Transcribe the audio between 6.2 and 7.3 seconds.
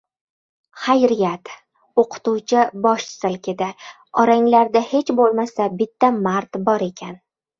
mard bor ekan.